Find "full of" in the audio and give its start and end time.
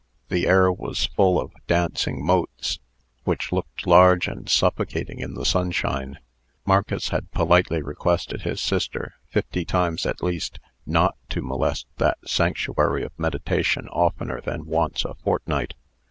1.05-1.51